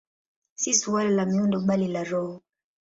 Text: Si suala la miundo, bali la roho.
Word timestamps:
Si 0.61 0.73
suala 0.79 1.11
la 1.19 1.27
miundo, 1.35 1.63
bali 1.71 1.93
la 1.99 2.03
roho. 2.03 2.35